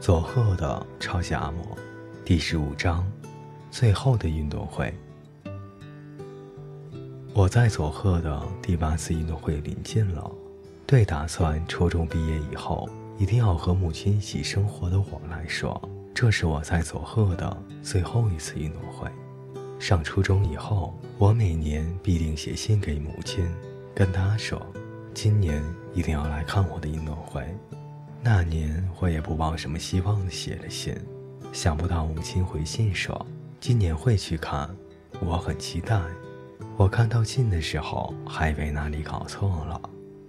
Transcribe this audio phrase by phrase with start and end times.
[0.00, 1.76] 佐贺的超级阿嬷，
[2.24, 3.06] 第十五章，
[3.70, 4.94] 最后的运动会。
[7.34, 10.30] 我在佐贺的第八次运动会临近了，
[10.86, 15.78] 对打算初中毕业以后一定要和母亲一起生活的我来说，
[16.14, 19.06] 这是我在佐贺的最后一次运动会。
[19.78, 23.46] 上初中以后，我每年必定写信给母亲，
[23.94, 24.66] 跟她说，
[25.12, 25.62] 今年
[25.92, 27.44] 一定要来看我的运动会。
[28.22, 30.94] 那年我也不抱什么希望的写了信，
[31.52, 33.26] 想不到母亲回信说
[33.58, 34.68] 今年会去看，
[35.20, 35.98] 我很期待。
[36.76, 39.80] 我看到信的时候还以为哪里搞错了。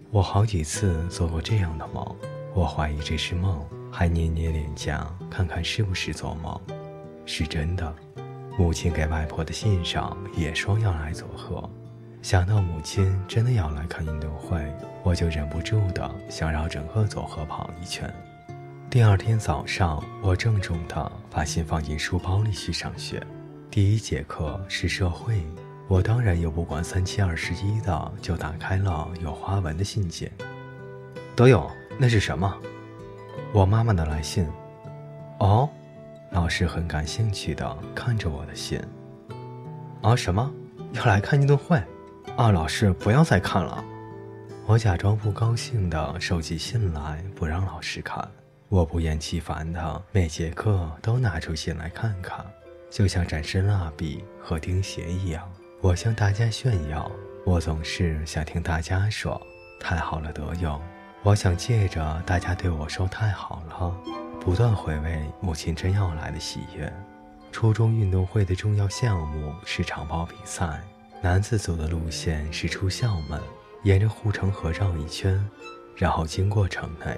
[0.10, 2.16] 我好几次做过这样的梦，
[2.54, 3.62] 我怀疑这是梦，
[3.92, 6.60] 还捏捏脸颊看看是不是做梦。
[7.26, 7.94] 是真的，
[8.58, 11.70] 母亲给外婆的信上也说要来佐贺。
[12.22, 14.64] 想到母亲真的要来看运动会，
[15.02, 18.14] 我就忍不住的想绕整个佐贺跑一圈。
[18.92, 23.26] 第二天早上，我郑重的把信放进书包里去上学。
[23.72, 25.44] 第一节课是社会，
[25.88, 30.32] 我当然又不管三七二十一的，就打开了有花纹的信件。
[31.36, 31.68] 德勇，
[31.98, 32.56] 那是什么？
[33.52, 34.46] 我妈妈的来信。
[35.40, 35.68] 哦，
[36.30, 38.80] 老师很感兴趣的看着我的信。
[40.04, 40.52] 啊，什么？
[40.94, 41.82] 要来看运动会？
[42.38, 43.84] 啊，老师，不要再看了。
[44.66, 48.28] 我假装不高兴的收起信来，不让老师看。
[48.70, 52.44] 我不厌其烦的每节课都拿出信来看看，
[52.90, 55.48] 就像展示蜡笔和钉鞋一样。
[55.82, 57.12] 我向大家炫耀，
[57.46, 59.40] 我总是想听大家说
[59.80, 60.82] ：“太好了，德勇。”
[61.24, 63.96] 我想借着大家对我说“太好了”，
[64.40, 66.92] 不断回味母亲真要来的喜悦。
[67.52, 70.82] 初中运动会的重要项目是长跑比赛。
[71.24, 73.40] 男子走的路线是出校门，
[73.84, 75.40] 沿着护城河绕一圈，
[75.96, 77.16] 然后经过城内，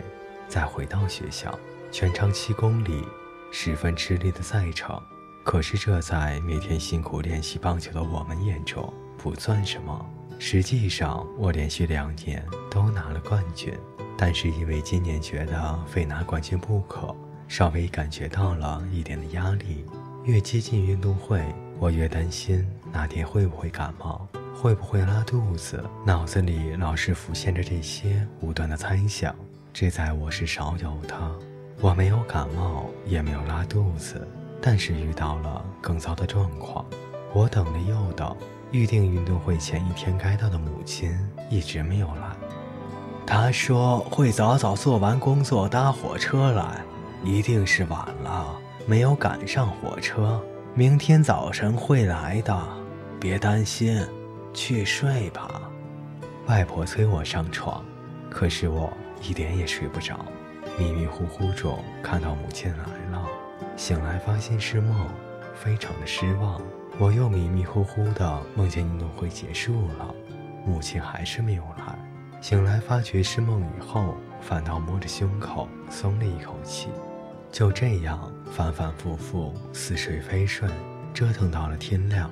[0.50, 1.58] 再回到学校，
[1.90, 3.02] 全长七公里，
[3.50, 5.02] 十分吃力的赛程。
[5.46, 10.06] 可是这在每天辛苦练习棒球的我们眼中不算什么。
[10.38, 13.74] 实际上，我连续两年都拿了冠军，
[14.18, 17.16] 但是因为今年觉得非拿冠军不可，
[17.48, 19.86] 稍微感觉到了一点的压力。
[20.26, 21.42] 越接近运动会，
[21.80, 22.68] 我越担心。
[22.94, 24.28] 那天会不会感冒？
[24.56, 25.84] 会不会拉肚子？
[26.06, 29.36] 脑子里老是浮现着这些无端的猜想，
[29.74, 31.16] 这在我是少有的。
[31.82, 34.26] 我没有感冒，也没有拉肚子，
[34.62, 36.86] 但是遇到了更糟的状况。
[37.34, 38.38] 我等了又等，
[38.72, 41.18] 预定运动会前一天该到的母亲
[41.50, 42.30] 一直没有来。
[43.26, 46.82] 她说会早早做完工作搭火车来，
[47.24, 48.56] 一定是晚了，
[48.86, 50.40] 没有赶上火车。
[50.76, 52.83] 明天早晨会来的。
[53.24, 54.06] 别担心，
[54.54, 55.50] 去睡吧。
[56.48, 57.82] 外婆催我上床，
[58.30, 58.92] 可是我
[59.22, 60.26] 一点也睡不着。
[60.78, 63.26] 迷迷糊糊中看到母亲来了，
[63.78, 65.08] 醒来发现是梦，
[65.56, 66.62] 非常的失望。
[67.00, 70.14] 我又迷迷糊糊的梦见运动会结束了，
[70.66, 71.98] 母亲还是没有来。
[72.42, 76.90] 醒来发觉是梦以后，反倒摸着胸口松了一口气。
[77.54, 80.68] 就这样反反复复，似睡非睡，
[81.14, 82.30] 折腾到了天亮。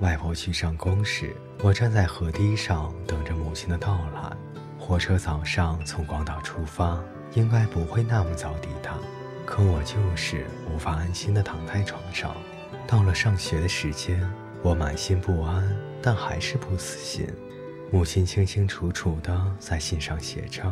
[0.00, 4.36] 外婆去上工时，我站在河堤上等着母亲的到来。
[4.78, 7.02] 火车早上从广岛出发，
[7.34, 8.98] 应该不会那么早抵达，
[9.46, 12.34] 可我就是无法安心地躺在床上。
[12.86, 14.20] 到了上学的时间，
[14.62, 15.64] 我满心不安，
[16.02, 17.26] 但还是不死心。
[17.90, 20.62] 母亲清清楚楚地在信上写着：“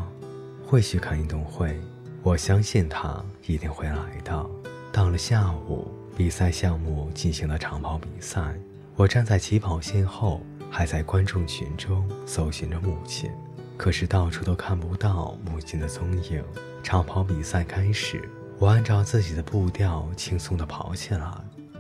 [0.67, 1.81] 会去看运动会，
[2.23, 4.47] 我相信她一定会来的。”
[4.93, 8.55] 到了下午，比赛项目进行了长跑比赛。
[8.95, 13.31] 我站在起跑线后，还在观众群中搜寻着母亲，
[13.77, 16.45] 可是到处都看不到母亲的踪影。
[16.83, 21.33] 长跑比赛开始，我按照自己的步调轻松地跑起来。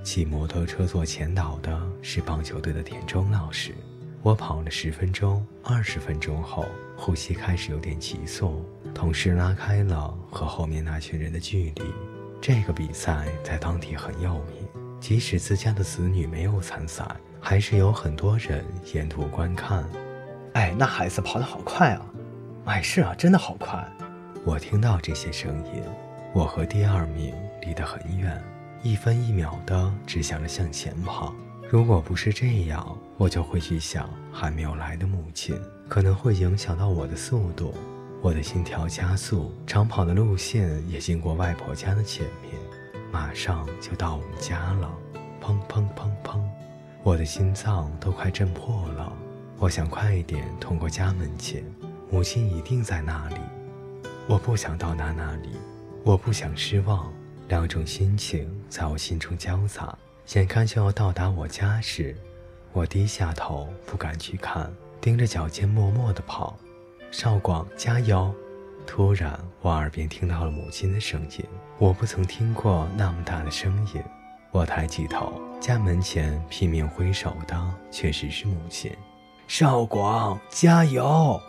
[0.02, 3.74] 骑摩托车做前导的是棒球队的田中老师。
[4.22, 6.64] 我跑了十分钟、二十分钟后，
[6.96, 8.64] 呼吸开始有点急促，
[8.94, 11.82] 同时拉开了和后面那群人的距离。
[12.40, 14.66] 这个比赛在当地很有名。
[15.02, 17.04] 即使自家的子女没有参赛，
[17.40, 18.64] 还是有很多人
[18.94, 19.84] 沿途观看。
[20.52, 22.06] 哎，那孩子跑得好快啊！
[22.66, 23.84] 哎，是啊，真的好快。
[24.44, 25.82] 我听到这些声音，
[26.32, 28.40] 我和第二名离得很远，
[28.84, 31.34] 一分一秒的只想着向前跑。
[31.68, 37.74] 如果不是这样，我就会去想还没有来的母亲，可能会影响到我的速度。
[38.20, 42.52] 我的心跳加速，长跑的路线也经过外婆家的前面。
[43.12, 44.90] 马上就到我们家了，
[45.38, 46.40] 砰砰砰砰，
[47.02, 49.12] 我的心脏都快震破了。
[49.58, 51.62] 我想快一点通过家门前，
[52.10, 53.36] 母亲一定在那里。
[54.26, 55.50] 我不想到达那里，
[56.04, 57.12] 我不想失望，
[57.48, 59.96] 两种心情在我心中交杂。
[60.32, 62.16] 眼看就要到达我家时，
[62.72, 64.72] 我低下头，不敢去看，
[65.02, 66.56] 盯着脚尖默默地跑。
[67.10, 68.34] 少广，加油！
[68.86, 71.44] 突然，我耳边听到了母亲的声音。
[71.78, 74.02] 我不曾听过那么大的声音。
[74.50, 78.92] 我抬起头，家门前拼命挥手的确实是母亲。
[79.48, 81.40] 少广，加油！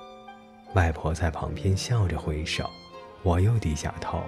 [0.73, 2.69] 外婆在旁边笑着挥手。
[3.21, 4.21] 我又低下头。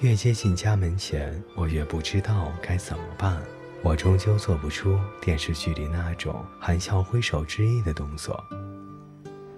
[0.00, 3.40] 越接近家门前，我越不知道该怎么办。
[3.82, 8.42] 我终究做不出电视剧里那种含笑挥手之意的动作。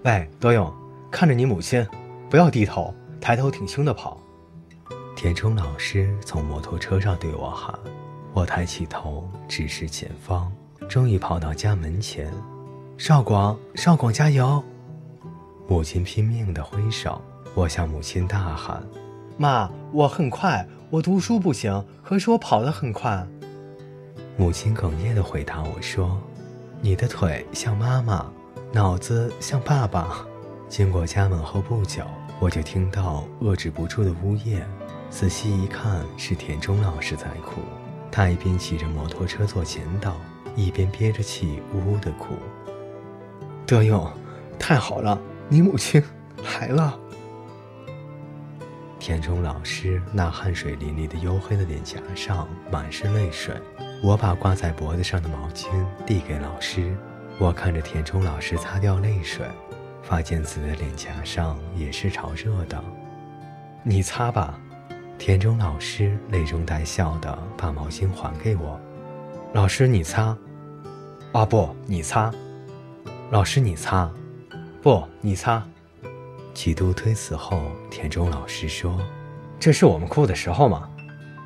[0.03, 0.71] 喂，多勇，
[1.11, 1.85] 看着你母亲，
[2.29, 4.17] 不要低头，抬头挺胸的跑。
[5.15, 7.77] 田中老师从摩托车上对我喊。
[8.33, 10.51] 我抬起头，直视前方，
[10.87, 12.31] 终于跑到家门前。
[12.97, 14.63] 少广，少广，加油！
[15.67, 17.19] 母亲拼命地挥手。
[17.55, 18.81] 我向母亲大喊
[19.35, 23.25] ：“妈，我很快，我读书不行，可是我跑得很快。”
[24.37, 26.21] 母亲哽咽的回答我说
[26.79, 28.31] ：“你的腿像妈妈，
[28.71, 30.23] 脑子像爸爸。”
[30.69, 32.03] 经过家门后不久，
[32.39, 34.65] 我就听到遏制不住的呜咽。
[35.09, 37.59] 仔细一看，是田中老师在哭。
[38.11, 40.15] 他一边骑着摩托车做前导，
[40.55, 42.35] 一边憋着气呜呜的哭。
[43.65, 44.07] 德勇，
[44.59, 46.01] 太好了，你母亲
[46.43, 46.97] 来了。
[48.99, 53.55] 田中老师那汗水淋漓的黝黑的脸颊上满是泪水。
[54.03, 55.67] 我把挂在脖子上的毛巾
[56.05, 56.95] 递给老师，
[57.39, 59.47] 我看着田中老师擦掉泪水，
[60.09, 62.83] 发现自己的脸颊上也是潮热的。
[63.83, 64.59] 你擦吧，
[65.19, 68.79] 田中老师泪中带笑的把毛巾还给我。
[69.53, 70.35] 老师你擦，
[71.31, 72.33] 啊不，你擦。
[73.29, 74.11] 老师你擦，
[74.81, 75.63] 不，你擦。
[76.55, 78.99] 几度推辞后，田中老师说
[79.59, 80.89] ：“这是我们哭的时候吗？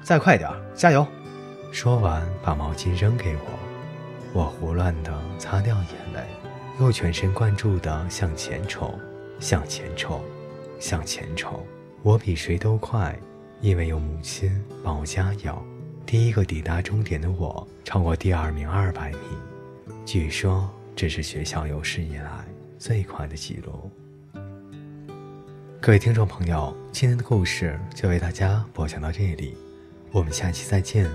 [0.01, 1.05] 再快点，加油！”
[1.73, 6.21] 说完，把毛巾扔给我，我胡乱的擦掉眼泪，
[6.79, 8.99] 又全神贯注地向前冲，
[9.39, 10.19] 向前冲，
[10.79, 11.63] 向前冲。
[12.01, 13.17] 我比谁都快，
[13.61, 14.51] 因为有母亲
[14.83, 15.63] 帮我加油。
[16.05, 19.17] 第一个抵达终点的我，超过第二名二百米，
[20.03, 22.43] 据说这是学校有史以来
[22.79, 23.89] 最快的记录。
[25.79, 29.55] 各位听众朋友，今天的故事就为大家播讲到这里，
[30.11, 31.09] 我们下期再见。